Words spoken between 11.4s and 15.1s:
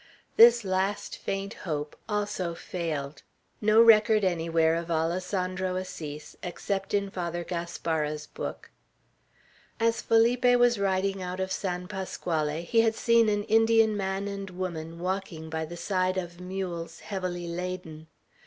San Pasquale, he had seen an Indian man and woman